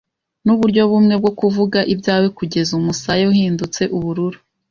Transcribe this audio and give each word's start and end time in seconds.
Nuburyo 0.43 0.81
bumwe 0.91 1.15
bwo 1.21 1.31
kuvuga 1.39 1.79
ibyawe 1.93 2.27
'kugeza 2.35 2.71
umusaya 2.79 3.23
uhindutse 3.33 3.81
ubururu 3.97 4.39